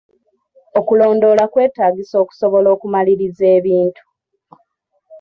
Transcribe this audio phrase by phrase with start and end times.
[0.79, 4.03] Okulondoola kwetaagisa okusobola okumaliriza ebintu.